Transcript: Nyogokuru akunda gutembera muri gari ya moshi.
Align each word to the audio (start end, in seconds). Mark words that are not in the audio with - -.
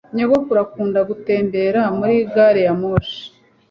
Nyogokuru 0.15 0.59
akunda 0.65 0.99
gutembera 1.09 1.81
muri 1.97 2.15
gari 2.33 2.61
ya 2.67 2.73
moshi. 2.81 3.21